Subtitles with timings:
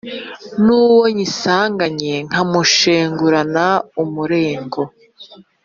[0.63, 3.65] n' uwo nyisanganye nkamushengurana
[4.03, 4.81] umurego